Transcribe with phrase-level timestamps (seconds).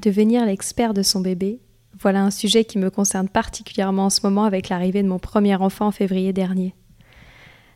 [0.00, 1.60] Devenir l'expert de son bébé,
[1.98, 5.56] voilà un sujet qui me concerne particulièrement en ce moment avec l'arrivée de mon premier
[5.56, 6.74] enfant en février dernier.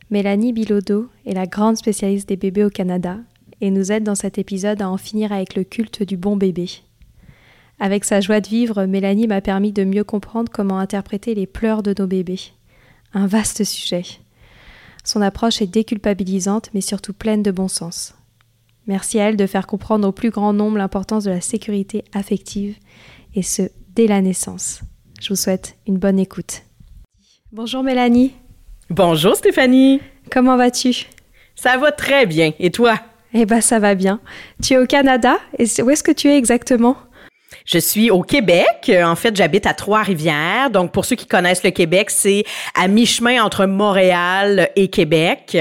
[0.09, 3.19] Mélanie Bilodeau est la grande spécialiste des bébés au Canada
[3.61, 6.67] et nous aide dans cet épisode à en finir avec le culte du bon bébé.
[7.79, 11.83] Avec sa joie de vivre, Mélanie m'a permis de mieux comprendre comment interpréter les pleurs
[11.83, 12.39] de nos bébés.
[13.13, 14.03] Un vaste sujet.
[15.03, 18.15] Son approche est déculpabilisante mais surtout pleine de bon sens.
[18.87, 22.77] Merci à elle de faire comprendre au plus grand nombre l'importance de la sécurité affective,
[23.33, 23.63] et ce,
[23.95, 24.81] dès la naissance.
[25.19, 26.61] Je vous souhaite une bonne écoute.
[27.51, 28.33] Bonjour Mélanie.
[28.89, 30.01] Bonjour Stéphanie.
[30.31, 31.07] Comment vas-tu?
[31.55, 32.53] Ça va très bien.
[32.59, 32.99] Et toi?
[33.33, 34.21] Eh bien, ça va bien.
[34.61, 36.95] Tu es au Canada et où est-ce que tu es exactement?
[37.63, 38.91] Je suis au Québec.
[39.03, 40.69] En fait, j'habite à Trois-Rivières.
[40.71, 42.43] Donc, pour ceux qui connaissent le Québec, c'est
[42.73, 45.57] à mi-chemin entre Montréal et Québec.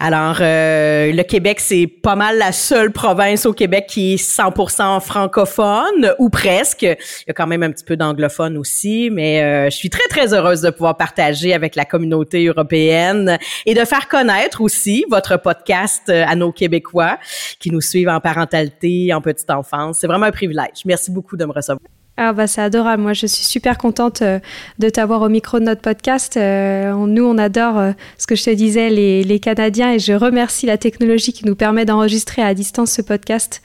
[0.00, 5.00] Alors, euh, le Québec, c'est pas mal la seule province au Québec qui est 100%
[5.00, 6.82] francophone, ou presque.
[6.82, 6.96] Il
[7.28, 10.34] y a quand même un petit peu d'anglophone aussi, mais euh, je suis très, très
[10.34, 16.02] heureuse de pouvoir partager avec la communauté européenne et de faire connaître aussi votre podcast
[16.08, 17.18] euh, à nos Québécois
[17.58, 19.98] qui nous suivent en parentalité, en petite enfance.
[20.00, 20.84] C'est vraiment un privilège.
[20.84, 21.80] Merci beaucoup me recevoir.
[22.16, 23.02] Ah bah c'est adorable.
[23.02, 24.38] Moi je suis super contente euh,
[24.78, 26.36] de t'avoir au micro de notre podcast.
[26.36, 30.12] Euh, nous on adore euh, ce que je te disais les, les, Canadiens et je
[30.12, 33.62] remercie la technologie qui nous permet d'enregistrer à distance ce podcast.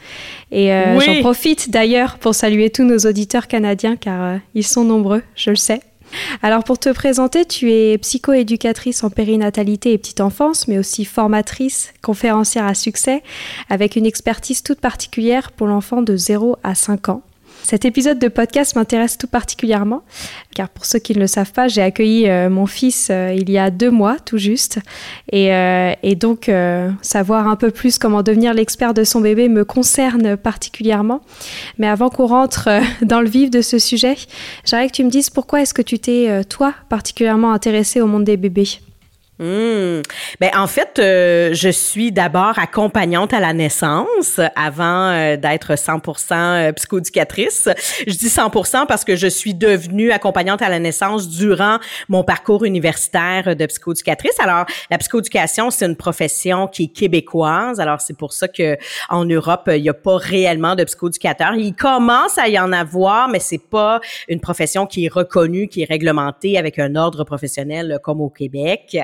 [0.52, 5.51] Et j'en profite d'ailleurs pour saluer tous nos auditeurs canadiens car ils sont nombreux, je
[5.51, 5.81] le sais.
[6.41, 11.94] Alors pour te présenter, tu es psychoéducatrice en périnatalité et petite enfance, mais aussi formatrice,
[12.01, 13.22] conférencière à succès,
[13.69, 17.22] avec une expertise toute particulière pour l'enfant de 0 à 5 ans.
[17.64, 20.03] Cet épisode de podcast m'intéresse tout particulièrement,
[20.56, 23.50] car pour ceux qui ne le savent pas, j'ai accueilli euh, mon fils euh, il
[23.50, 24.80] y a deux mois tout juste,
[25.31, 26.52] et, euh, et donc
[27.02, 31.22] savoir un peu plus comment devenir l'expert de son bébé me concerne particulièrement.
[31.78, 32.69] Mais avant qu'on rentre
[33.03, 34.16] dans le vif de ce sujet,
[34.66, 38.24] j'aimerais que tu me dises pourquoi est-ce que tu t'es, toi, particulièrement intéressé au monde
[38.24, 38.80] des bébés?
[39.40, 40.02] Mmh.
[40.42, 46.34] Ben en fait, euh, je suis d'abord accompagnante à la naissance avant euh, d'être 100%
[46.34, 47.70] euh, psychoéducatrice.
[48.06, 51.78] Je dis 100% parce que je suis devenue accompagnante à la naissance durant
[52.10, 54.38] mon parcours universitaire de psychoéducatrice.
[54.40, 57.80] Alors, la psychoéducation, c'est une profession qui est québécoise.
[57.80, 61.54] Alors, c'est pour ça que en Europe, il n'y a pas réellement de psychoéducateurs.
[61.56, 65.84] Il commence à y en avoir, mais c'est pas une profession qui est reconnue, qui
[65.84, 68.98] est réglementée avec un ordre professionnel comme au Québec.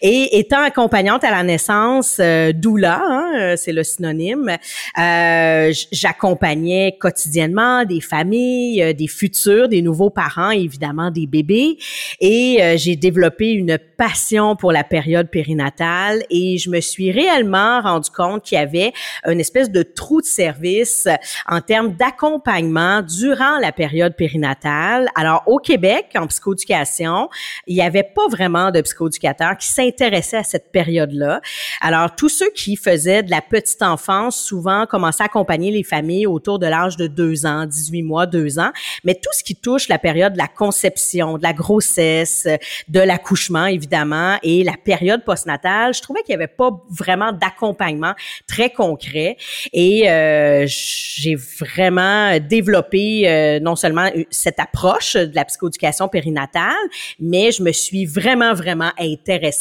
[0.00, 4.56] Et étant accompagnante à la naissance, euh, doula, hein, euh, c'est le synonyme,
[4.98, 11.78] euh, j'accompagnais quotidiennement des familles, euh, des futurs, des nouveaux parents, évidemment des bébés.
[12.20, 18.10] Et j'ai développé une passion pour la période périnatale et je me suis réellement rendu
[18.10, 18.92] compte qu'il y avait
[19.26, 21.08] une espèce de trou de service
[21.46, 25.08] en termes d'accompagnement durant la période périnatale.
[25.14, 27.28] Alors au Québec, en psychoéducation,
[27.66, 31.40] il n'y avait pas vraiment de psychoéducateurs qui s'intéressaient à cette période-là.
[31.80, 36.26] Alors, tous ceux qui faisaient de la petite enfance, souvent commençaient à accompagner les familles
[36.26, 38.70] autour de l'âge de deux ans, 18 mois, deux ans.
[39.04, 42.46] Mais tout ce qui touche la période de la conception, de la grossesse,
[42.88, 48.14] de l'accouchement, évidemment, et la période postnatale, je trouvais qu'il n'y avait pas vraiment d'accompagnement
[48.46, 49.36] très concret.
[49.72, 56.74] Et euh, j'ai vraiment développé euh, non seulement cette approche de la psychoéducation périnatale,
[57.18, 59.59] mais je me suis vraiment, vraiment intéressée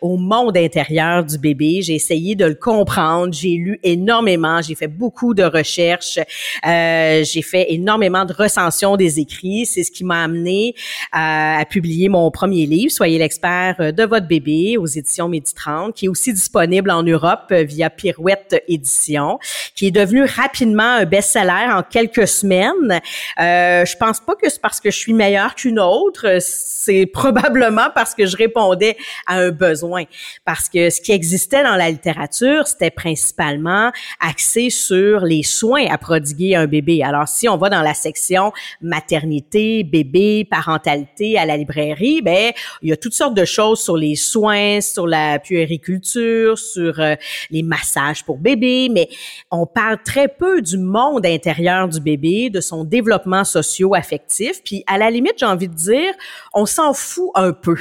[0.00, 1.80] au monde intérieur du bébé.
[1.82, 3.32] J'ai essayé de le comprendre.
[3.32, 4.62] J'ai lu énormément.
[4.62, 6.18] J'ai fait beaucoup de recherches.
[6.66, 9.66] Euh, j'ai fait énormément de recensions des écrits.
[9.66, 10.74] C'est ce qui m'a amené
[11.12, 15.94] à, à, publier mon premier livre, Soyez l'expert de votre bébé, aux éditions Midi 30,
[15.94, 19.38] qui est aussi disponible en Europe via Pirouette Édition,
[19.74, 23.00] qui est devenu rapidement un best-seller en quelques semaines.
[23.40, 26.38] Euh, je pense pas que c'est parce que je suis meilleure qu'une autre.
[26.40, 28.96] C'est probablement parce que je répondais
[29.28, 30.04] à un besoin.
[30.44, 35.98] Parce que ce qui existait dans la littérature, c'était principalement axé sur les soins à
[35.98, 37.02] prodiguer à un bébé.
[37.04, 42.52] Alors, si on va dans la section maternité, bébé, parentalité à la librairie, ben
[42.82, 47.14] il y a toutes sortes de choses sur les soins, sur la puériculture, sur euh,
[47.50, 49.08] les massages pour bébé, mais
[49.50, 54.62] on parle très peu du monde intérieur du bébé, de son développement socio-affectif.
[54.64, 56.14] Puis à la limite, j'ai envie de dire,
[56.54, 57.76] on s'en fout un peu.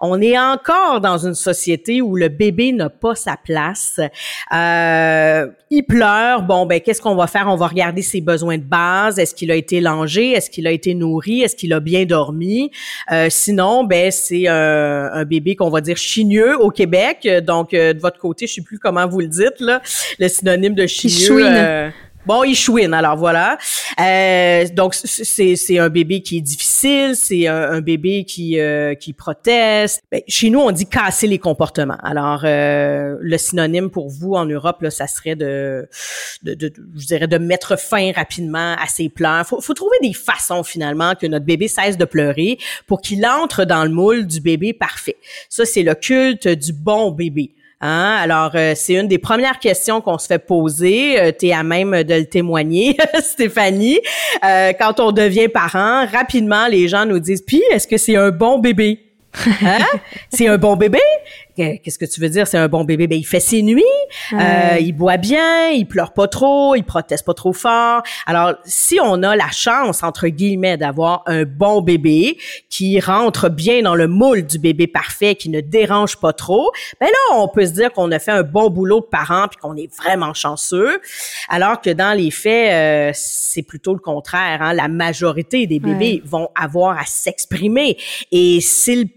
[0.00, 4.00] On est encore dans une société où le bébé n'a pas sa place.
[4.52, 6.42] Euh, il pleure.
[6.42, 7.46] Bon, ben qu'est-ce qu'on va faire?
[7.48, 9.18] On va regarder ses besoins de base.
[9.18, 10.32] Est-ce qu'il a été langé?
[10.32, 11.42] Est-ce qu'il a été nourri?
[11.42, 12.70] Est-ce qu'il a bien dormi?
[13.12, 17.28] Euh, Sinon, ben c'est un, bébé qu'on va dire chigneux au Québec.
[17.44, 19.80] Donc euh, de votre côté, je sais plus comment vous le dites là,
[20.18, 21.92] le synonyme de chigneux.
[22.28, 23.56] Bon, il chouine, alors voilà.
[23.98, 30.02] Euh, donc, c'est un bébé qui est difficile, c'est un, bébé qui, euh, qui proteste.
[30.12, 31.96] Ben, chez nous, on dit casser les comportements.
[32.02, 35.88] Alors, euh, le synonyme pour vous en Europe, là, ça serait de,
[36.42, 39.46] de, de, je dirais, de mettre fin rapidement à ses pleurs.
[39.46, 43.64] Faut, faut trouver des façons, finalement, que notre bébé cesse de pleurer pour qu'il entre
[43.64, 45.16] dans le moule du bébé parfait.
[45.48, 47.54] Ça, c'est le culte du bon bébé.
[47.80, 48.16] Hein?
[48.20, 51.20] Alors, euh, c'est une des premières questions qu'on se fait poser.
[51.20, 54.00] Euh, tu es à même de le témoigner, Stéphanie.
[54.44, 58.30] Euh, quand on devient parent, rapidement, les gens nous disent, puis, est-ce que c'est un
[58.30, 59.00] bon bébé?
[59.62, 59.78] Hein?
[60.30, 60.98] c'est un bon bébé?
[61.58, 62.46] Qu'est-ce que tu veux dire?
[62.46, 63.08] C'est un bon bébé.
[63.08, 63.82] Ben, il fait ses nuits,
[64.32, 68.02] euh, il boit bien, il pleure pas trop, il proteste pas trop fort.
[68.26, 72.38] Alors, si on a la chance, entre guillemets, d'avoir un bon bébé
[72.70, 76.70] qui rentre bien dans le moule du bébé parfait, qui ne dérange pas trop,
[77.00, 79.58] ben là, on peut se dire qu'on a fait un bon boulot de parent puis
[79.58, 81.00] qu'on est vraiment chanceux.
[81.48, 84.62] Alors que dans les faits, euh, c'est plutôt le contraire.
[84.62, 84.74] Hein?
[84.74, 87.96] La majorité des bébés vont avoir à s'exprimer.
[88.30, 89.08] Et s'ils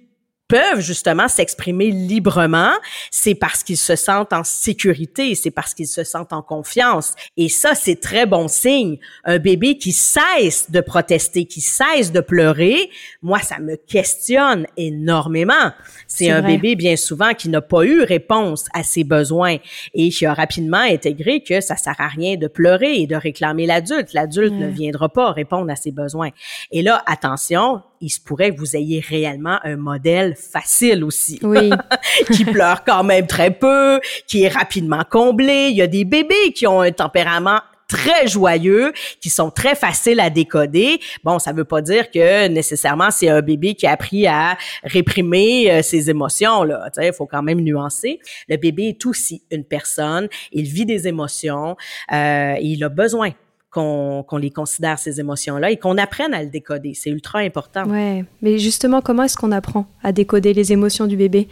[0.51, 2.73] peuvent justement s'exprimer librement,
[3.09, 7.15] c'est parce qu'ils se sentent en sécurité, c'est parce qu'ils se sentent en confiance.
[7.37, 8.99] Et ça, c'est très bon signe.
[9.23, 12.89] Un bébé qui cesse de protester, qui cesse de pleurer,
[13.21, 15.71] moi, ça me questionne énormément.
[16.07, 19.55] C'est un bébé, bien souvent, qui n'a pas eu réponse à ses besoins
[19.93, 23.67] et qui a rapidement intégré que ça sert à rien de pleurer et de réclamer
[23.67, 24.11] l'adulte.
[24.11, 26.31] L'adulte ne viendra pas répondre à ses besoins.
[26.71, 31.39] Et là, attention, il se pourrait que vous ayez réellement un modèle facile aussi.
[31.43, 31.69] Oui.
[32.31, 35.69] qui pleure quand même très peu, qui est rapidement comblé.
[35.69, 37.61] Il y a des bébés qui ont un tempérament
[37.91, 40.99] très joyeux, qui sont très faciles à décoder.
[41.25, 45.69] Bon, ça veut pas dire que nécessairement c'est un bébé qui a appris à réprimer
[45.69, 46.89] euh, ses émotions là.
[47.01, 48.19] il faut quand même nuancer.
[48.47, 50.29] Le bébé est aussi une personne.
[50.53, 51.75] Il vit des émotions.
[52.13, 53.31] Euh, il a besoin
[53.71, 56.93] qu'on les considère ces émotions-là et qu'on apprenne à le décoder.
[56.93, 57.85] C'est ultra important.
[57.85, 61.47] Ouais, mais justement, comment est-ce qu'on apprend à décoder les émotions du bébé?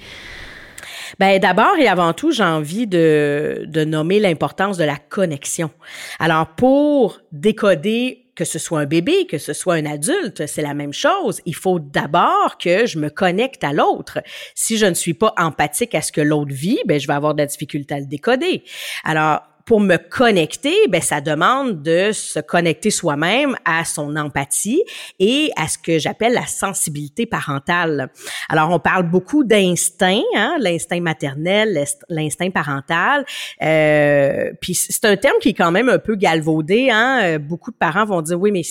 [1.18, 5.72] Ben d'abord et avant tout, j'ai envie de, de nommer l'importance de la connexion.
[6.20, 10.74] Alors pour décoder que ce soit un bébé, que ce soit un adulte, c'est la
[10.74, 11.42] même chose.
[11.46, 14.20] Il faut d'abord que je me connecte à l'autre.
[14.56, 17.34] Si je ne suis pas empathique à ce que l'autre vit, ben je vais avoir
[17.34, 18.64] de la difficulté à le décoder.
[19.04, 24.84] Alors pour me connecter, ben ça demande de se connecter soi-même à son empathie
[25.20, 28.10] et à ce que j'appelle la sensibilité parentale.
[28.50, 33.26] Alors on parle beaucoup d'instinct, hein, l'instinct maternel, l'instinct parental.
[33.62, 36.90] Euh, puis c'est un terme qui est quand même un peu galvaudé.
[36.90, 37.20] Hein.
[37.22, 38.64] Euh, beaucoup de parents vont dire oui, mais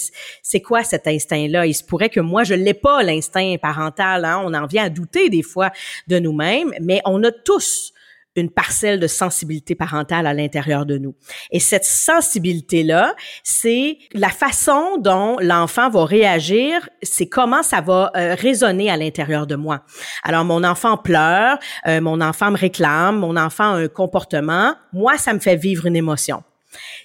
[0.43, 1.64] c'est quoi cet instinct-là?
[1.67, 4.25] Il se pourrait que moi je l'ai pas l'instinct parental.
[4.25, 4.43] Hein.
[4.45, 5.71] On en vient à douter des fois
[6.09, 7.93] de nous-mêmes, mais on a tous
[8.37, 11.15] une parcelle de sensibilité parentale à l'intérieur de nous.
[11.51, 18.35] Et cette sensibilité-là, c'est la façon dont l'enfant va réagir, c'est comment ça va euh,
[18.35, 19.83] résonner à l'intérieur de moi.
[20.23, 25.19] Alors, mon enfant pleure, euh, mon enfant me réclame, mon enfant a un comportement, moi,
[25.19, 26.43] ça me fait vivre une émotion.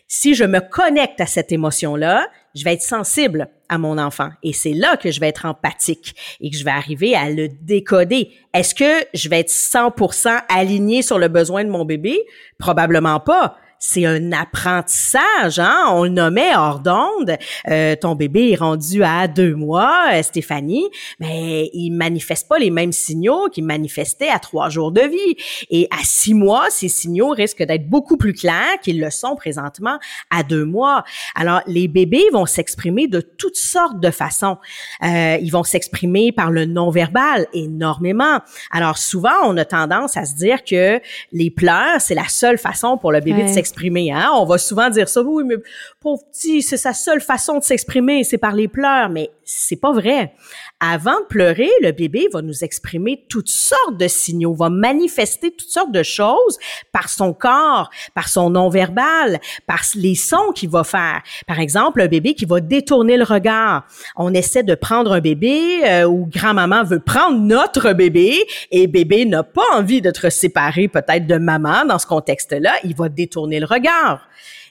[0.07, 4.29] Si je me connecte à cette émotion-là, je vais être sensible à mon enfant.
[4.43, 7.47] Et c'est là que je vais être empathique et que je vais arriver à le
[7.49, 8.31] décoder.
[8.53, 12.19] Est-ce que je vais être 100% aligné sur le besoin de mon bébé?
[12.59, 15.87] Probablement pas c'est un apprentissage, hein?
[15.89, 17.37] On le nommait hors d'onde.
[17.69, 20.85] Euh, ton bébé est rendu à deux mois, euh, Stéphanie,
[21.19, 25.35] mais il manifeste pas les mêmes signaux qu'il manifestait à trois jours de vie.
[25.69, 29.99] Et à six mois, ces signaux risquent d'être beaucoup plus clairs qu'ils le sont présentement
[30.29, 31.03] à deux mois.
[31.35, 34.57] Alors, les bébés vont s'exprimer de toutes sortes de façons.
[35.03, 38.39] Euh, ils vont s'exprimer par le non-verbal énormément.
[38.71, 41.01] Alors, souvent, on a tendance à se dire que
[41.33, 43.72] les pleurs, c'est la seule façon pour le bébé de s'exprimer
[44.11, 44.31] Hein?
[44.33, 45.55] On va souvent dire ça, oui, mais
[45.99, 49.91] pauvre petit, c'est sa seule façon de s'exprimer, c'est par les pleurs, mais c'est pas
[49.91, 50.33] vrai.
[50.79, 55.69] Avant de pleurer, le bébé va nous exprimer toutes sortes de signaux, va manifester toutes
[55.69, 56.57] sortes de choses
[56.91, 61.21] par son corps, par son non-verbal, par les sons qu'il va faire.
[61.47, 63.85] Par exemple, un bébé qui va détourner le regard.
[64.15, 69.25] On essaie de prendre un bébé euh, ou grand-maman veut prendre notre bébé et bébé
[69.25, 73.65] n'a pas envie d'être séparé peut-être de maman dans ce contexte-là, il va détourner le
[73.65, 74.27] regard.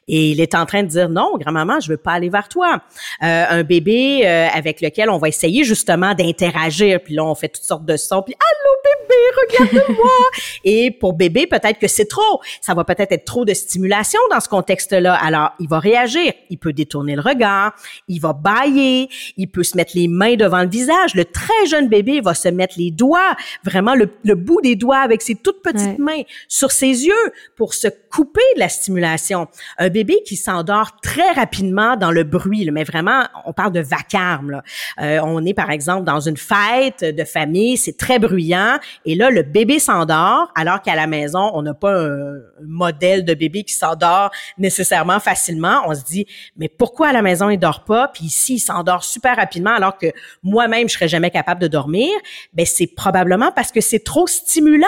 [0.09, 2.81] Et il est en train de dire non, grand-maman, je veux pas aller vers toi.
[3.23, 7.49] Euh, un bébé euh, avec lequel on va essayer justement d'interagir, puis là on fait
[7.49, 10.11] toutes sortes de sons, puis allô bébé, regarde-moi.
[10.65, 12.41] et pour bébé, peut-être que c'est trop.
[12.61, 15.15] Ça va peut-être être trop de stimulation dans ce contexte-là.
[15.15, 17.75] Alors il va réagir, il peut détourner le regard,
[18.09, 21.15] il va bailler, il peut se mettre les mains devant le visage.
[21.15, 25.23] Le très jeune bébé va se mettre les doigts, vraiment le, bout des doigts avec
[25.23, 29.47] ses toutes petites mains sur ses yeux pour se couper de la stimulation.
[29.79, 34.51] Un bébé qui s'endort très rapidement dans le bruit, mais vraiment, on parle de vacarme.
[34.51, 34.63] Là.
[35.01, 39.31] Euh, on est par exemple dans une fête de famille, c'est très bruyant, et là
[39.31, 43.75] le bébé s'endort, alors qu'à la maison on n'a pas un, modèle de bébé qui
[43.75, 45.83] s'endort nécessairement facilement.
[45.87, 49.05] On se dit, mais pourquoi à la maison il dort pas, puis ici il s'endort
[49.05, 50.07] super rapidement, alors que
[50.43, 52.11] moi-même je serais jamais capable de dormir.
[52.53, 54.87] Ben c'est probablement parce que c'est trop stimulant.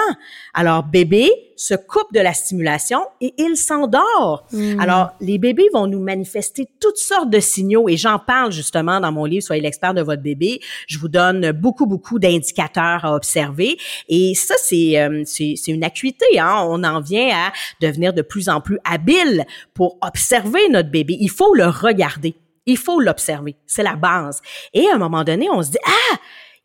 [0.55, 4.47] Alors bébé se coupe de la stimulation et il s'endort.
[4.53, 4.81] Hmm.
[4.81, 9.13] Alors, les bébés vont nous manifester toutes sortes de signaux et j'en parle justement dans
[9.13, 10.61] mon livre Soyez l'expert de votre bébé.
[10.87, 13.77] Je vous donne beaucoup, beaucoup d'indicateurs à observer
[14.09, 16.39] et ça, c'est euh, c'est une acuité.
[16.39, 16.65] Hein?
[16.69, 19.45] On en vient à devenir de plus en plus habile
[19.75, 21.17] pour observer notre bébé.
[21.21, 22.35] Il faut le regarder.
[22.67, 23.57] Il faut l'observer.
[23.67, 24.41] C'est la base.
[24.73, 26.17] Et à un moment donné, on se dit, ah,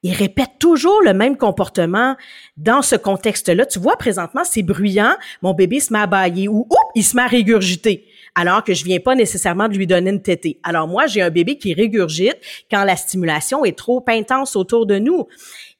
[0.03, 2.15] il répète toujours le même comportement
[2.57, 3.65] dans ce contexte-là.
[3.65, 7.23] Tu vois, présentement, c'est bruyant, mon bébé se met à bailler ou il se met
[7.23, 10.59] à régurgiter alors que je viens pas nécessairement de lui donner une tétée.
[10.63, 12.37] Alors moi, j'ai un bébé qui régurgite
[12.71, 15.27] quand la stimulation est trop intense autour de nous.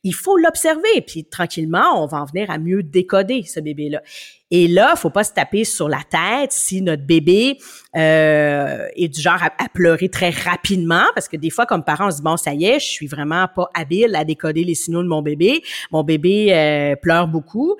[0.03, 4.01] Il faut l'observer, puis tranquillement, on va en venir à mieux décoder ce bébé-là.
[4.51, 7.57] Et là, faut pas se taper sur la tête si notre bébé
[7.95, 12.11] euh, est du genre à, pleurer très rapidement, parce que des fois, comme parent, on
[12.11, 15.03] se dit bon, ça y est, je suis vraiment pas habile à décoder les signaux
[15.03, 15.61] de mon bébé.
[15.91, 17.75] Mon bébé euh, pleure beaucoup.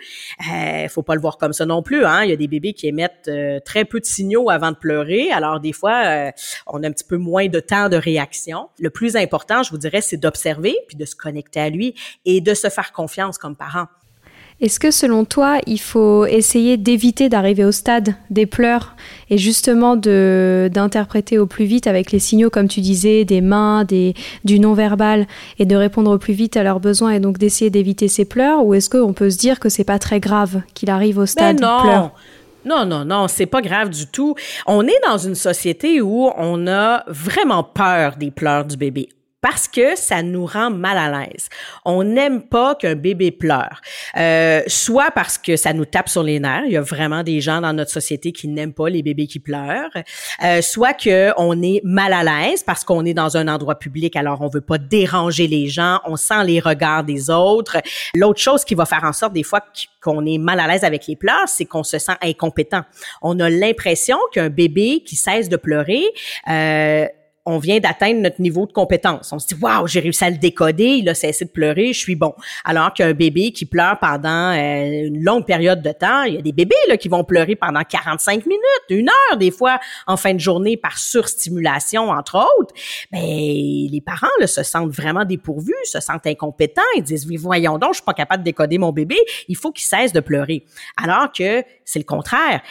[0.52, 2.06] Euh, faut pas le voir comme ça non plus.
[2.06, 2.24] Hein?
[2.24, 5.32] Il y a des bébés qui émettent euh, très peu de signaux avant de pleurer.
[5.32, 6.32] Alors des fois, euh,
[6.68, 8.70] on a un petit peu moins de temps de réaction.
[8.80, 11.96] Le plus important, je vous dirais, c'est d'observer puis de se connecter à lui
[12.26, 13.88] et de se faire confiance comme parent.
[14.62, 18.96] Est-ce que selon toi, il faut essayer d'éviter d'arriver au stade des pleurs
[19.30, 24.16] et justement d'interpréter au plus vite avec les signaux, comme tu disais, des mains, des,
[24.44, 25.28] du non-verbal
[25.60, 28.66] et de répondre au plus vite à leurs besoins et donc d'essayer d'éviter ces pleurs?
[28.66, 31.56] Ou est-ce qu'on peut se dire que c'est pas très grave qu'il arrive au stade
[31.56, 32.12] des pleurs?
[32.66, 34.36] Non, non, non, c'est pas grave du tout.
[34.68, 39.08] On est dans une société où on a vraiment peur des pleurs du bébé
[39.42, 41.48] parce que ça nous rend mal à l'aise.
[41.86, 43.82] On n'aime pas qu'un bébé pleure,
[44.18, 46.64] euh, soit parce que ça nous tape sur les nerfs.
[46.66, 49.40] Il y a vraiment des gens dans notre société qui n'aiment pas les bébés qui
[49.40, 49.90] pleurent,
[50.44, 54.16] euh, soit que on est mal à l'aise parce qu'on est dans un endroit public,
[54.16, 57.78] alors on veut pas déranger les gens, on sent les regards des autres.
[58.16, 59.62] L'autre chose qui va faire en sorte des fois
[60.02, 62.84] qu'on est mal à l'aise avec les pleurs, c'est qu'on se sent incompétent.
[63.22, 66.04] On a l'impression qu'un bébé qui cesse de pleurer
[66.50, 67.06] euh,
[67.46, 69.32] on vient d'atteindre notre niveau de compétence.
[69.32, 72.00] On se dit, waouh, j'ai réussi à le décoder, il a cessé de pleurer, je
[72.00, 72.34] suis bon.
[72.64, 76.42] Alors qu'un bébé qui pleure pendant euh, une longue période de temps, il y a
[76.42, 80.34] des bébés là, qui vont pleurer pendant 45 minutes, une heure, des fois, en fin
[80.34, 82.74] de journée par surstimulation, entre autres.
[83.12, 87.78] Ben, les parents là, se sentent vraiment dépourvus, se sentent incompétents, ils disent, oui, voyons
[87.78, 89.18] donc, je suis pas capable de décoder mon bébé,
[89.48, 90.66] il faut qu'il cesse de pleurer.
[90.98, 92.62] Alors que c'est le contraire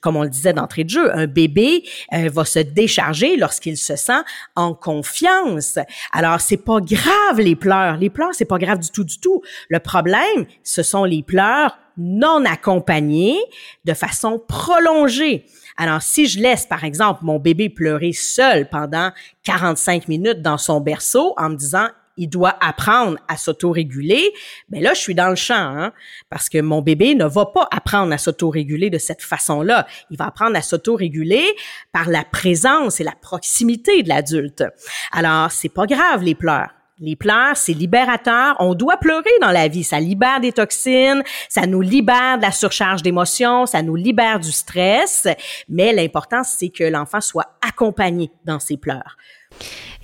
[0.00, 3.96] comme on le disait d'entrée de jeu, un bébé euh, va se décharger lorsqu'il se
[3.96, 4.22] sent
[4.56, 5.78] en confiance.
[6.12, 9.42] Alors c'est pas grave les pleurs, les pleurs c'est pas grave du tout du tout.
[9.68, 13.38] Le problème, ce sont les pleurs non accompagnés
[13.84, 15.46] de façon prolongée.
[15.76, 19.10] Alors, si je laisse, par exemple, mon bébé pleurer seul pendant
[19.44, 24.32] 45 minutes dans son berceau en me disant, il doit apprendre à s'autoréguler,
[24.68, 25.92] mais là, je suis dans le champ, hein,
[26.30, 29.86] parce que mon bébé ne va pas apprendre à s'autoréguler de cette façon-là.
[30.10, 31.44] Il va apprendre à s'autoréguler
[31.92, 34.64] par la présence et la proximité de l'adulte.
[35.12, 36.70] Alors, c'est pas grave, les pleurs.
[37.00, 38.54] Les pleurs, c'est libérateur.
[38.60, 39.82] On doit pleurer dans la vie.
[39.82, 44.52] Ça libère des toxines, ça nous libère de la surcharge d'émotions, ça nous libère du
[44.52, 45.26] stress.
[45.68, 49.16] Mais l'important, c'est que l'enfant soit accompagné dans ses pleurs.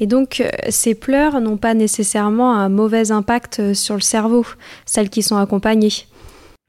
[0.01, 4.47] Et donc, euh, ces pleurs n'ont pas nécessairement un mauvais impact euh, sur le cerveau,
[4.87, 5.93] celles qui sont accompagnées.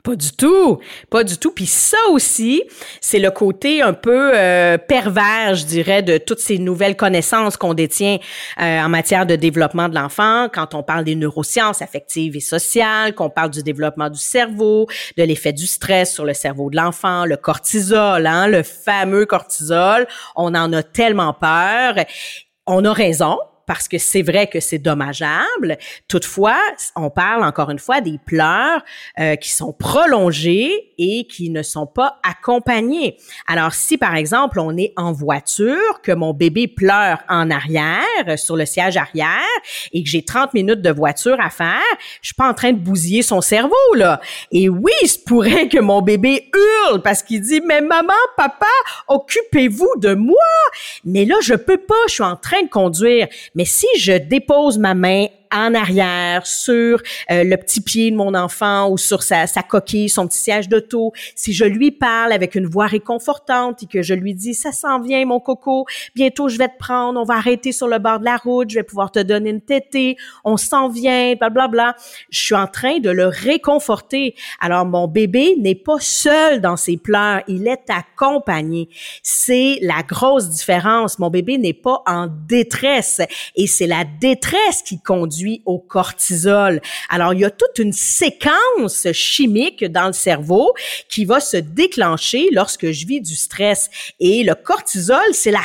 [0.04, 0.80] Pas du tout,
[1.12, 1.52] pas du tout.
[1.52, 2.64] Puis ça aussi,
[3.02, 7.76] c'est le côté un peu euh, pervers, je dirais, de toutes ces nouvelles connaissances qu'on
[7.76, 8.18] détient
[8.58, 10.50] en matière de développement de l'enfant.
[10.52, 15.24] Quand on parle des neurosciences affectives et sociales, qu'on parle du développement du cerveau, de
[15.24, 20.56] l'effet du stress sur le cerveau de l'enfant, le cortisol, hein, le fameux cortisol, on
[20.56, 21.94] en a tellement peur
[22.68, 23.38] on a raison
[23.72, 25.78] parce que c'est vrai que c'est dommageable.
[26.10, 26.60] Toutefois,
[26.98, 28.84] on parle encore une fois des pleurs
[29.18, 33.16] euh, qui sont prolongés et qui ne sont pas accompagnés.
[33.48, 38.02] Alors, si par exemple on est en voiture, que mon bébé pleure en arrière,
[38.36, 39.40] sur le siège arrière,
[39.94, 41.80] et que j'ai 30 minutes de voiture à faire,
[42.22, 44.20] je suis pas en train de bousiller son cerveau là.
[44.52, 48.66] Et oui, il se pourrait que mon bébé hurle parce qu'il dit mais maman, papa,
[49.08, 50.36] occupez-vous de moi.
[51.06, 53.30] Mais là, je peux pas, je suis en train de conduire.
[53.66, 58.90] Si je dépose ma main en arrière sur euh, le petit pied de mon enfant
[58.90, 62.66] ou sur sa, sa coquille, son petit siège d'auto, si je lui parle avec une
[62.66, 66.68] voix réconfortante et que je lui dis ça s'en vient mon coco, bientôt je vais
[66.68, 69.20] te prendre, on va arrêter sur le bord de la route, je vais pouvoir te
[69.20, 71.96] donner une tétée, on s'en vient, bla bla bla.
[72.30, 74.36] Je suis en train de le réconforter.
[74.60, 78.90] Alors mon bébé n'est pas seul dans ses pleurs, il est accompagné.
[79.24, 81.20] C'est la grosse différence.
[81.20, 83.22] Mon bébé n'est pas en détresse
[83.56, 86.82] et c'est la détresse qui conduit au cortisol.
[87.10, 90.74] Alors, il y a toute une séquence chimique dans le cerveau
[91.10, 93.90] qui va se déclencher lorsque je vis du stress.
[94.20, 95.64] Et le cortisol, c'est la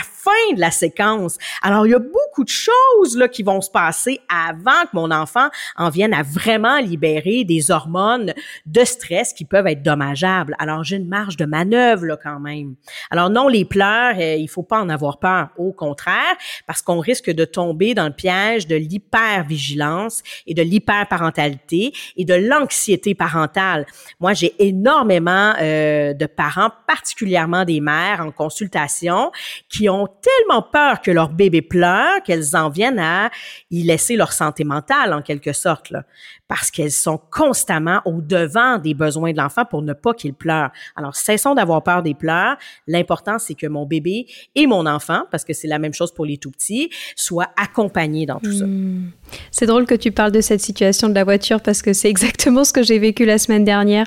[0.54, 1.38] de la séquence.
[1.62, 5.10] Alors, il y a beaucoup de choses là qui vont se passer avant que mon
[5.10, 8.32] enfant en vienne à vraiment libérer des hormones
[8.66, 10.54] de stress qui peuvent être dommageables.
[10.58, 12.74] Alors, j'ai une marge de manœuvre là quand même.
[13.10, 15.48] Alors non, les pleurs, euh, il faut pas en avoir peur.
[15.56, 16.36] Au contraire,
[16.66, 22.34] parce qu'on risque de tomber dans le piège de l'hypervigilance et de l'hyperparentalité et de
[22.34, 23.86] l'anxiété parentale.
[24.20, 29.30] Moi, j'ai énormément euh, de parents, particulièrement des mères en consultation,
[29.68, 33.30] qui ont tellement peur que leur bébé pleure qu'elles en viennent à
[33.70, 36.04] y laisser leur santé mentale en quelque sorte, là,
[36.48, 40.70] parce qu'elles sont constamment au devant des besoins de l'enfant pour ne pas qu'il pleure.
[40.94, 42.56] Alors, cessons d'avoir peur des pleurs.
[42.86, 46.24] L'important, c'est que mon bébé et mon enfant, parce que c'est la même chose pour
[46.24, 48.66] les tout petits, soient accompagnés dans tout ça.
[48.66, 49.10] Hmm.
[49.50, 52.64] C'est drôle que tu parles de cette situation de la voiture parce que c'est exactement
[52.64, 54.06] ce que j'ai vécu la semaine dernière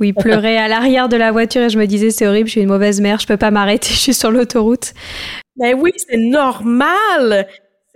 [0.00, 2.52] où il pleurait à l'arrière de la voiture et je me disais c'est horrible, je
[2.52, 4.92] suis une mauvaise mère, je peux pas m'arrêter, je suis sur l'autoroute.
[5.56, 7.46] Ben oui, c'est normal.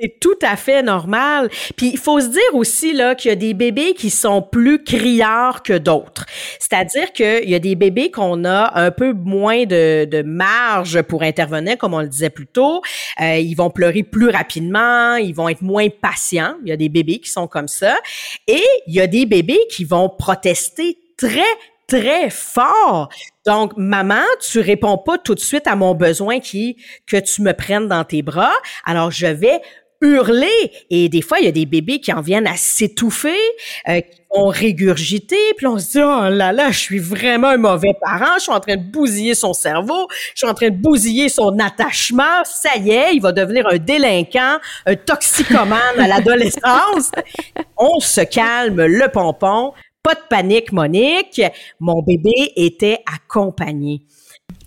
[0.01, 1.51] C'est tout à fait normal.
[1.77, 4.83] Puis il faut se dire aussi là qu'il y a des bébés qui sont plus
[4.83, 6.25] criards que d'autres.
[6.59, 11.23] C'est-à-dire qu'il y a des bébés qu'on a un peu moins de, de, marge pour
[11.23, 12.81] intervenir, comme on le disait plus tôt.
[13.21, 16.55] Euh, ils vont pleurer plus rapidement, ils vont être moins patients.
[16.65, 17.95] Il y a des bébés qui sont comme ça.
[18.47, 21.45] Et il y a des bébés qui vont protester très
[21.91, 23.09] très fort.
[23.47, 27.53] Donc, maman, tu réponds pas tout de suite à mon besoin qui que tu me
[27.53, 28.53] prennes dans tes bras.
[28.85, 29.61] Alors, je vais
[30.01, 30.73] hurler.
[30.91, 33.39] Et des fois, il y a des bébés qui en viennent à s'étouffer,
[33.89, 35.37] euh, qui vont régurgiter.
[35.57, 38.35] Puis on se dit, oh là là, je suis vraiment un mauvais parent.
[38.37, 40.09] Je suis en train de bousiller son cerveau.
[40.35, 42.45] Je suis en train de bousiller son attachement.
[42.45, 47.11] Ça y est, il va devenir un délinquant, un toxicomane à l'adolescence.
[47.77, 49.73] on se calme le pompon.
[50.03, 51.43] Pas de panique, Monique.
[51.79, 54.01] Mon bébé était accompagné.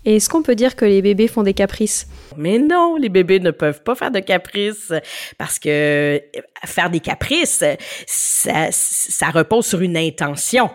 [0.04, 2.06] Et est-ce qu'on peut dire que les bébés font des caprices?
[2.36, 4.92] Mais non, les bébés ne peuvent pas faire de caprices
[5.38, 6.18] parce que euh,
[6.64, 7.64] faire des caprices,
[8.06, 10.70] ça, ça repose sur une intention.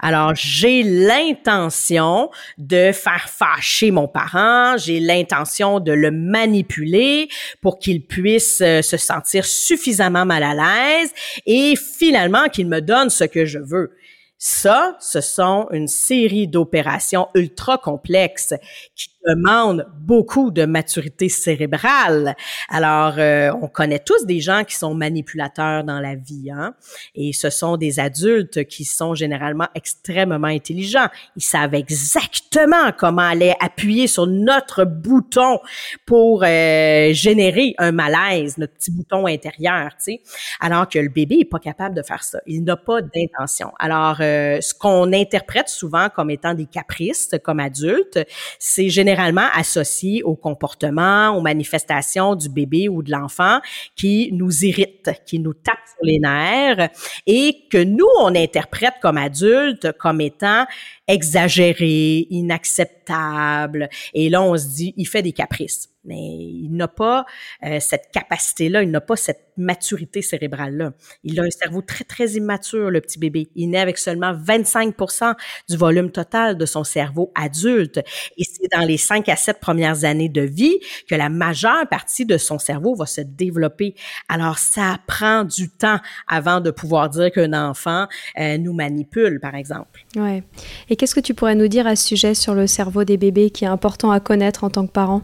[0.00, 7.28] Alors, j'ai l'intention de faire fâcher mon parent, j'ai l'intention de le manipuler
[7.60, 11.10] pour qu'il puisse euh, se sentir suffisamment mal à l'aise
[11.46, 13.92] et finalement qu'il me donne ce que je veux.
[14.38, 18.54] Ça, ce sont une série d'opérations ultra complexes
[18.94, 22.36] qui demandent beaucoup de maturité cérébrale.
[22.68, 26.74] Alors, euh, on connaît tous des gens qui sont manipulateurs dans la vie, hein?
[27.14, 31.08] et ce sont des adultes qui sont généralement extrêmement intelligents.
[31.34, 35.58] Ils savent exactement comment aller appuyer sur notre bouton
[36.04, 40.20] pour euh, générer un malaise, notre petit bouton intérieur, tu sais.
[40.60, 42.38] Alors que le bébé est pas capable de faire ça.
[42.46, 43.72] Il n'a pas d'intention.
[43.78, 48.20] Alors, euh, ce qu'on interprète souvent comme étant des caprices comme adultes,
[48.58, 53.60] c'est généralement associé au comportement, aux manifestations du bébé ou de l'enfant
[53.94, 56.90] qui nous irritent, qui nous tapent sur les nerfs
[57.26, 60.66] et que nous, on interprète comme adultes comme étant
[61.08, 63.88] exagéré, inacceptable.
[64.14, 67.26] Et là, on se dit, il fait des caprices mais il n'a pas
[67.64, 70.92] euh, cette capacité-là, il n'a pas cette maturité cérébrale-là.
[71.24, 73.48] Il a un cerveau très, très immature, le petit bébé.
[73.54, 75.34] Il naît avec seulement 25%
[75.68, 77.98] du volume total de son cerveau adulte.
[78.36, 82.26] Et c'est dans les 5 à 7 premières années de vie que la majeure partie
[82.26, 83.94] de son cerveau va se développer.
[84.28, 88.06] Alors, ça prend du temps avant de pouvoir dire qu'un enfant
[88.38, 90.04] euh, nous manipule, par exemple.
[90.16, 90.42] Ouais.
[90.88, 93.50] Et qu'est-ce que tu pourrais nous dire à ce sujet sur le cerveau des bébés
[93.50, 95.22] qui est important à connaître en tant que parent?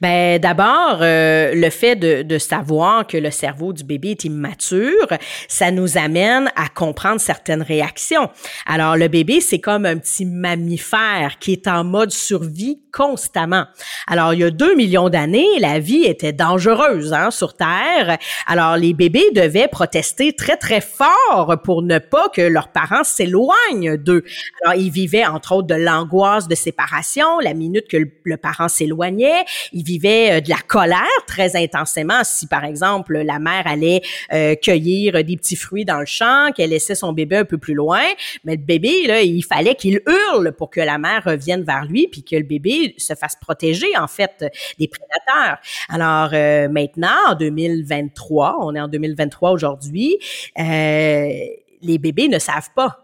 [0.00, 5.06] Ben d'abord, euh, le fait de, de, savoir que le cerveau du bébé est immature,
[5.48, 8.30] ça nous amène à comprendre certaines réactions.
[8.66, 13.64] Alors le bébé, c'est comme un petit mammifère qui est en mode survie constamment.
[14.06, 18.18] Alors il y a deux millions d'années, la vie était dangereuse hein, sur Terre.
[18.46, 23.96] Alors les bébés devaient protester très très fort pour ne pas que leurs parents s'éloignent
[23.96, 24.24] d'eux.
[24.62, 29.44] Alors ils vivaient entre autres de l'angoisse de séparation, la minute que le parent s'éloignait
[29.72, 32.22] il vivait euh, de la colère très intensément.
[32.24, 34.02] Si, par exemple, la mère allait
[34.32, 37.74] euh, cueillir des petits fruits dans le champ, qu'elle laissait son bébé un peu plus
[37.74, 38.02] loin,
[38.44, 42.08] mais le bébé, là, il fallait qu'il hurle pour que la mère revienne vers lui,
[42.08, 44.44] puis que le bébé se fasse protéger, en fait,
[44.78, 45.58] des prédateurs.
[45.88, 50.18] Alors, euh, maintenant, en 2023, on est en 2023 aujourd'hui,
[50.56, 53.02] les bébés ne savent pas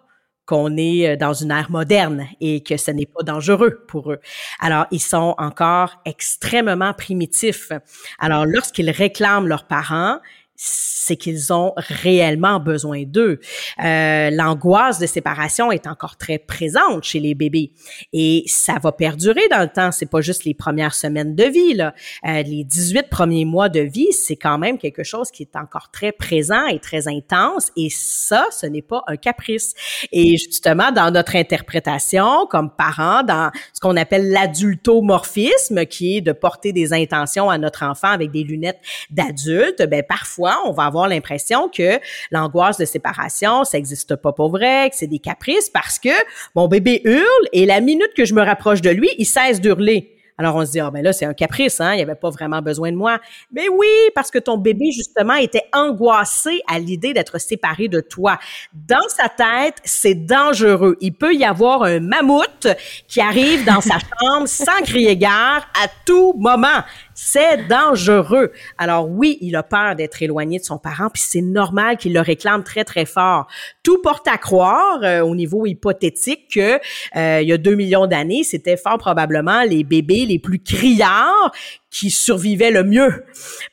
[0.49, 4.21] qu'on est euh, dans une ère moderne et que ce n'est pas dangereux pour eux.
[4.61, 7.71] Alors, ils sont encore extrêmement primitifs.
[8.19, 10.19] Alors, lorsqu'ils réclament leurs parents,
[10.61, 13.39] c'est qu'ils ont réellement besoin d'eux.
[13.83, 17.73] Euh, L'angoisse de séparation est encore très présente chez les bébés
[18.13, 19.93] et ça va perdurer dans le temps.
[19.93, 21.75] C'est pas juste les premières semaines de vie.
[21.75, 21.95] Là.
[22.27, 25.91] Euh, les 18 premiers mois de vie, c'est quand même quelque chose qui est encore
[25.93, 29.75] très présent et très intense et ça, ce n'est pas un caprice.
[30.11, 36.33] Et justement, dans notre interprétation comme parents, dans ce qu'on appelle l'adultomorphisme, qui est de
[36.33, 41.09] porter des intentions à notre enfant avec des lunettes d'adulte, ben parfois on va avoir
[41.09, 41.99] l'impression que
[42.31, 46.09] l'angoisse de séparation, ça n'existe pas pour vrai, que c'est des caprices parce que
[46.55, 50.15] mon bébé hurle et la minute que je me rapproche de lui, il cesse d'hurler.
[50.41, 52.31] Alors on se dit ah ben là c'est un caprice hein, il y avait pas
[52.31, 53.19] vraiment besoin de moi.
[53.51, 58.39] Mais oui, parce que ton bébé justement était angoissé à l'idée d'être séparé de toi.
[58.73, 60.97] Dans sa tête, c'est dangereux.
[61.01, 62.69] Il peut y avoir un mammouth
[63.09, 66.85] qui arrive dans sa chambre sans crier gare à tout moment.
[67.21, 68.53] C'est dangereux.
[68.79, 72.21] Alors oui, il a peur d'être éloigné de son parent, puis c'est normal qu'il le
[72.21, 73.49] réclame très très fort.
[73.83, 76.79] Tout porte à croire euh, au niveau hypothétique que
[77.17, 81.51] euh, il y a deux millions d'années, c'était fort probablement les bébés les plus criards
[81.91, 83.25] qui survivaient le mieux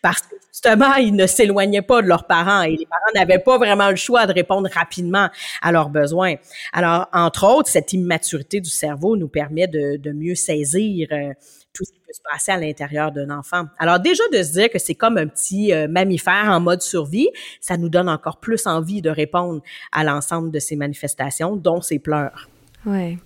[0.02, 3.60] parce que justement, ils ne s'éloignaient pas de leurs parents et les parents n'avaient pas
[3.60, 5.30] vraiment le choix de répondre rapidement
[5.62, 6.34] à leurs besoins.
[6.74, 11.34] Alors, entre autres, cette immaturité du cerveau nous permet de, de mieux saisir euh,
[11.76, 13.66] tout ce qui peut se passer à l'intérieur d'un enfant.
[13.78, 17.30] Alors déjà de se dire que c'est comme un petit euh, mammifère en mode survie,
[17.60, 19.62] ça nous donne encore plus envie de répondre
[19.92, 22.50] à l'ensemble de ces manifestations, dont ces pleurs.
[22.86, 23.18] Ouais.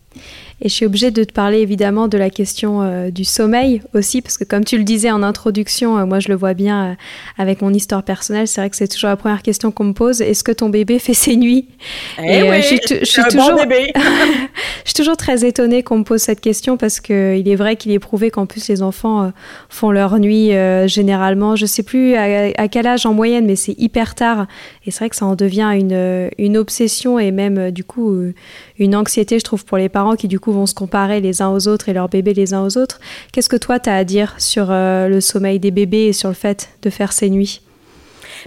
[0.62, 4.22] Et je suis obligée de te parler évidemment de la question euh, du sommeil aussi,
[4.22, 6.94] parce que comme tu le disais en introduction, euh, moi je le vois bien euh,
[7.38, 10.22] avec mon histoire personnelle, c'est vrai que c'est toujours la première question qu'on me pose,
[10.22, 11.70] est-ce que ton bébé fait ses nuits?
[12.22, 12.66] Eh oui, je
[13.06, 13.94] suis, toujours, bon bébé.
[13.96, 17.94] je suis toujours très étonnée qu'on me pose cette question, parce qu'il est vrai qu'il
[17.94, 19.32] est prouvé qu'en plus les enfants
[19.70, 20.52] font leur nuit
[20.88, 24.46] généralement, je sais plus à, à, quel âge en moyenne, mais c'est hyper tard,
[24.86, 28.14] et c'est vrai que ça en devient une, une obsession et même du coup
[28.78, 31.50] une anxiété, je trouve, pour les parents qui du coup vont se comparer les uns
[31.50, 33.00] aux autres et leurs bébés les uns aux autres.
[33.32, 36.36] Qu'est-ce que toi tu as à dire sur le sommeil des bébés et sur le
[36.36, 37.62] fait de faire ces nuits?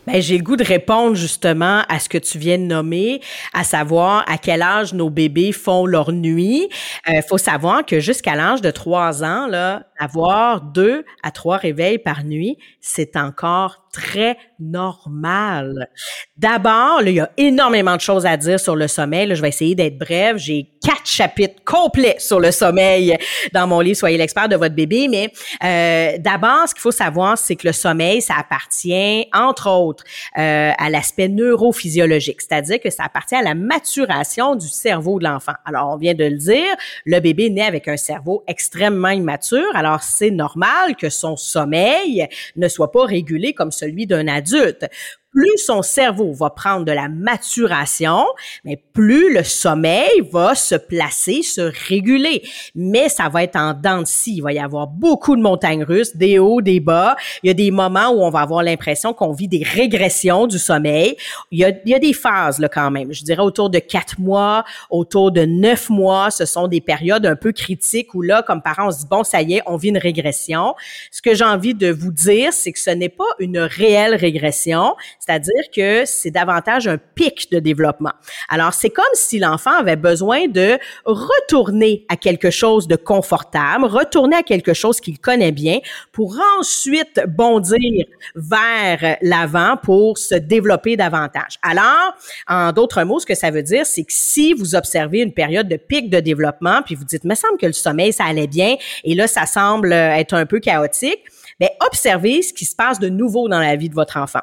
[0.06, 3.20] Ben, j'ai le goût de répondre justement à ce que tu viens de nommer,
[3.52, 6.68] à savoir à quel âge nos bébés font leur nuit.
[7.08, 11.56] Il euh, faut savoir que jusqu'à l'âge de trois ans, là, avoir deux à trois
[11.56, 15.88] réveils par nuit, c'est encore très normal.
[16.36, 19.26] D'abord, il y a énormément de choses à dire sur le sommeil.
[19.26, 20.38] Là, je vais essayer d'être brève.
[20.38, 23.16] J'ai quatre chapitres complets sur le sommeil
[23.52, 25.08] dans mon livre Soyez l'expert de votre bébé.
[25.08, 25.30] Mais
[25.62, 30.04] euh, d'abord, ce qu'il faut savoir, c'est que le sommeil, ça appartient, entre autres,
[30.38, 35.52] euh, à l'aspect neurophysiologique, c'est-à-dire que ça appartient à la maturation du cerveau de l'enfant.
[35.66, 39.68] Alors, on vient de le dire, le bébé naît avec un cerveau extrêmement immature.
[39.74, 44.86] Alors, c'est normal que son sommeil ne soit pas régulé comme celui d'un adulte
[45.32, 48.24] plus son cerveau va prendre de la maturation,
[48.64, 52.42] mais plus le sommeil va se placer, se réguler.
[52.74, 54.36] Mais ça va être en dents de scie.
[54.36, 57.16] Il va y avoir beaucoup de montagnes russes, des hauts, des bas.
[57.42, 60.58] Il y a des moments où on va avoir l'impression qu'on vit des régressions du
[60.58, 61.16] sommeil.
[61.50, 63.12] Il y a, des phases là quand même.
[63.12, 66.30] Je dirais autour de quatre mois, autour de neuf mois.
[66.30, 69.24] Ce sont des périodes un peu critiques où là, comme parents, on se dit bon,
[69.24, 70.74] ça y est, on vit une régression.
[71.10, 74.94] Ce que j'ai envie de vous dire, c'est que ce n'est pas une réelle régression
[75.24, 78.10] c'est-à-dire que c'est davantage un pic de développement.
[78.48, 84.34] Alors, c'est comme si l'enfant avait besoin de retourner à quelque chose de confortable, retourner
[84.34, 85.78] à quelque chose qu'il connaît bien
[86.10, 88.04] pour ensuite bondir
[88.34, 91.60] vers l'avant pour se développer davantage.
[91.62, 92.16] Alors,
[92.48, 95.68] en d'autres mots, ce que ça veut dire, c'est que si vous observez une période
[95.68, 98.74] de pic de développement, puis vous dites, me semble que le sommeil, ça allait bien,
[99.04, 101.20] et là, ça semble être un peu chaotique,
[101.60, 104.40] bien, observez ce qui se passe de nouveau dans la vie de votre enfant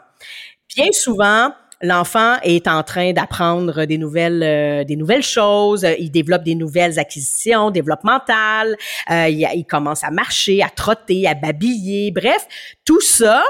[0.76, 6.44] bien souvent, l'enfant est en train d'apprendre des nouvelles euh, des nouvelles choses, il développe
[6.44, 8.76] des nouvelles acquisitions développementales,
[9.12, 12.48] euh, il, il, commence à marcher, à trotter, à babiller, bref,
[12.86, 13.44] tout ça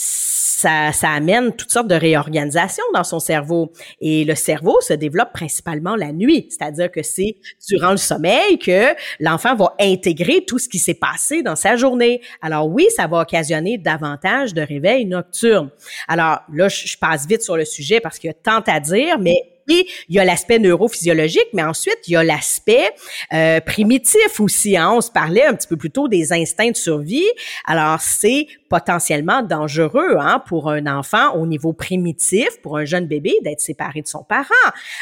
[0.00, 3.72] ça, ça amène toutes sortes de réorganisations dans son cerveau.
[4.00, 7.34] Et le cerveau se développe principalement la nuit, c'est-à-dire que c'est
[7.68, 12.20] durant le sommeil que l'enfant va intégrer tout ce qui s'est passé dans sa journée.
[12.42, 15.70] Alors oui, ça va occasionner davantage de réveils nocturnes.
[16.06, 19.18] Alors là, je, passe vite sur le sujet parce qu'il y a tant à dire,
[19.18, 22.90] mais il y a l'aspect neurophysiologique, mais ensuite, il y a l'aspect
[23.32, 24.76] euh, primitif aussi.
[24.76, 24.90] Hein.
[24.92, 27.28] On se parlait un petit peu plus tôt des instincts de survie.
[27.66, 33.34] Alors, c'est potentiellement dangereux hein, pour un enfant au niveau primitif, pour un jeune bébé,
[33.42, 34.48] d'être séparé de son parent.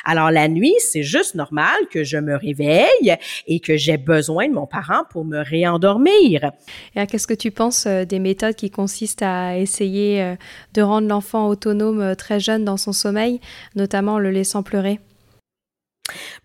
[0.04, 4.54] Alors, la nuit, c'est juste normal que je me réveille et que j'ai besoin de
[4.54, 6.52] mon parent pour me réendormir.
[6.94, 10.34] Qu'est-ce que tu penses euh, des méthodes qui consistent à essayer euh,
[10.74, 13.40] de rendre l'enfant autonome très jeune dans son sommeil,
[13.74, 15.00] notamment le laissant pleurer?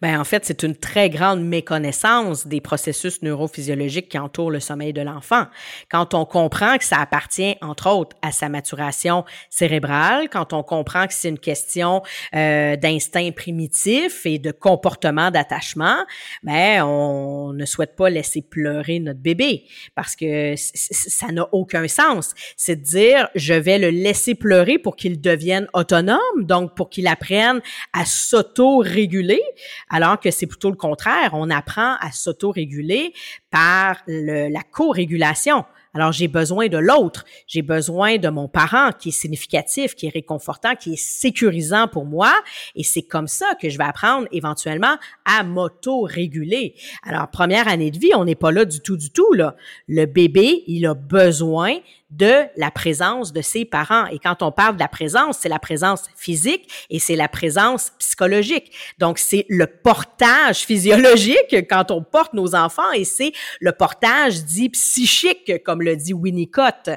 [0.01, 4.93] Ben, en fait, c'est une très grande méconnaissance des processus neurophysiologiques qui entourent le sommeil
[4.93, 5.45] de l'enfant.
[5.91, 11.05] Quand on comprend que ça appartient, entre autres, à sa maturation cérébrale, quand on comprend
[11.05, 12.01] que c'est une question
[12.33, 15.97] euh, d'instinct primitif et de comportement d'attachement,
[16.41, 22.33] ben, on ne souhaite pas laisser pleurer notre bébé parce que ça n'a aucun sens.
[22.57, 27.05] C'est de dire, je vais le laisser pleurer pour qu'il devienne autonome, donc pour qu'il
[27.05, 27.61] apprenne
[27.93, 29.41] à s'auto-réguler
[29.91, 31.31] alors que c'est plutôt le contraire.
[31.33, 33.13] On apprend à s'auto-réguler
[33.51, 35.65] par la co-régulation.
[35.93, 37.25] Alors, j'ai besoin de l'autre.
[37.47, 42.05] J'ai besoin de mon parent qui est significatif, qui est réconfortant, qui est sécurisant pour
[42.05, 42.33] moi.
[42.75, 46.75] Et c'est comme ça que je vais apprendre éventuellement à m'auto-réguler.
[47.03, 49.57] Alors, première année de vie, on n'est pas là du tout, du tout, là.
[49.89, 51.77] Le bébé, il a besoin
[52.11, 54.05] de la présence de ses parents.
[54.07, 57.91] Et quand on parle de la présence, c'est la présence physique et c'est la présence
[57.99, 58.71] psychologique.
[58.99, 64.69] Donc, c'est le portage physiologique quand on porte nos enfants et c'est le portage dit
[64.69, 66.89] psychique, comme le dit Winnicott.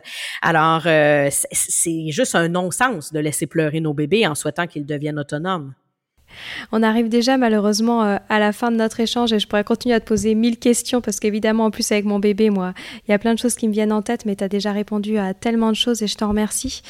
[0.43, 5.19] Alors, euh, c'est juste un non-sens de laisser pleurer nos bébés en souhaitant qu'ils deviennent
[5.19, 5.75] autonomes.
[6.73, 9.95] On arrive déjà malheureusement euh, à la fin de notre échange et je pourrais continuer
[9.95, 12.75] à te poser mille questions parce qu'évidemment en plus avec mon bébé, moi,
[13.07, 14.73] il y a plein de choses qui me viennent en tête, mais tu as déjà
[14.73, 16.83] répondu à tellement de choses et je t'en remercie.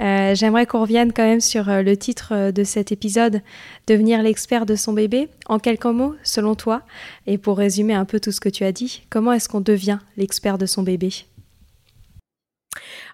[0.00, 3.42] Euh, j'aimerais qu'on revienne quand même sur euh, le titre de cet épisode,
[3.86, 5.28] Devenir l'expert de son bébé.
[5.48, 6.82] En quelques mots, selon toi,
[7.26, 9.98] et pour résumer un peu tout ce que tu as dit, comment est-ce qu'on devient
[10.16, 11.10] l'expert de son bébé?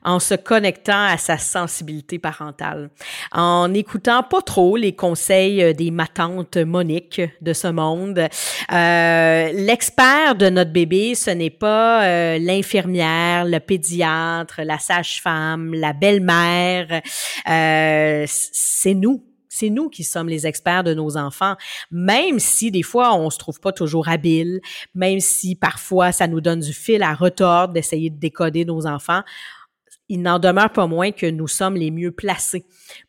[0.05, 2.91] En se connectant à sa sensibilité parentale,
[3.33, 8.19] en écoutant pas trop les conseils euh, des matantes Monique de ce monde.
[8.73, 15.93] Euh, l'expert de notre bébé, ce n'est pas euh, l'infirmière, le pédiatre, la sage-femme, la
[15.93, 17.01] belle-mère,
[18.27, 19.23] c'est nous
[19.55, 21.57] C'est nous qui sommes les experts de nos enfants,
[21.91, 24.63] même si des fois on se trouve pas toujours habile,
[24.95, 29.21] même si parfois ça nous donne du fil à retordre d'essayer de décoder nos enfants.
[30.09, 32.65] Il n'en demeure pas moins que nous sommes les mieux placés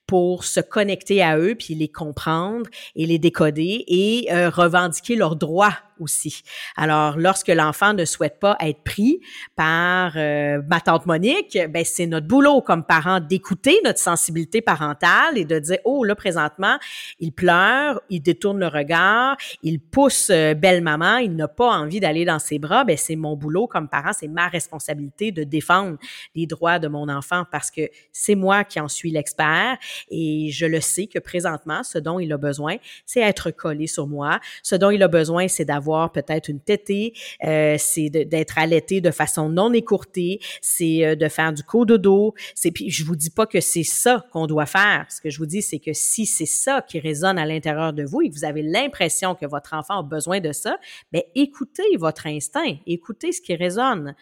[0.07, 5.35] pour se connecter à eux, puis les comprendre et les décoder et euh, revendiquer leurs
[5.35, 6.43] droits aussi.
[6.75, 9.19] Alors, lorsque l'enfant ne souhaite pas être pris
[9.55, 15.37] par euh, ma tante Monique, ben c'est notre boulot comme parents d'écouter notre sensibilité parentale
[15.37, 16.77] et de dire oh là présentement
[17.19, 21.99] il pleure, il détourne le regard, il pousse euh, belle maman, il n'a pas envie
[21.99, 22.83] d'aller dans ses bras.
[22.83, 25.97] Ben c'est mon boulot comme parent, c'est ma responsabilité de défendre
[26.35, 29.77] les droits de mon enfant parce que c'est moi qui en suis l'expert
[30.09, 34.07] et je le sais que présentement, ce dont il a besoin, c'est être collé sur
[34.07, 34.39] moi.
[34.61, 39.11] Ce dont il a besoin, c'est d'avoir peut-être une tétée, euh, c'est d'être allaité de
[39.11, 42.33] façon non écourtée, c'est euh, de faire du cododo.
[42.55, 45.05] C'est puis je vous dis pas que c'est ça qu'on doit faire.
[45.09, 48.03] Ce que je vous dis, c'est que si c'est ça qui résonne à l'intérieur de
[48.03, 50.77] vous et que vous avez l'impression que votre enfant a besoin de ça,
[51.11, 54.15] ben écoutez votre instinct, écoutez ce qui résonne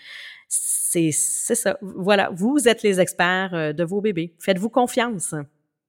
[0.51, 1.77] c'est ça.
[1.81, 4.33] Voilà, vous êtes les experts euh, de vos bébés.
[4.39, 5.33] Faites-vous confiance.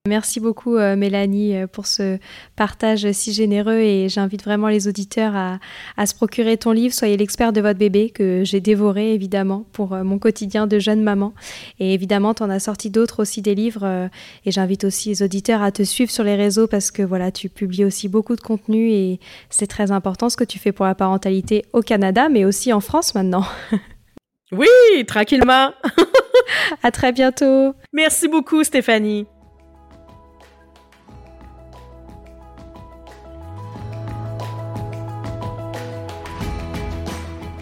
[0.09, 2.19] Merci beaucoup euh, Mélanie euh, pour ce
[2.57, 7.53] partage si généreux et j'invite vraiment les auditeurs à, se procurer ton livre Soyez l'expert
[7.53, 11.35] de votre bébé que j'ai dévoré évidemment pour euh, mon quotidien de jeune maman
[11.79, 14.11] et évidemment tu en as sorti d'autres aussi des livres
[14.45, 17.49] et j'invite aussi les auditeurs à te suivre sur les réseaux parce que voilà tu
[17.49, 20.97] publies aussi beaucoup de contenu et c'est très important ce que tu fais pour la
[20.97, 23.45] parentalité au Canada mais aussi en France maintenant.
[24.55, 25.73] Oui, tranquillement.
[26.83, 27.75] à très bientôt.
[27.95, 29.25] Merci beaucoup Stéphanie.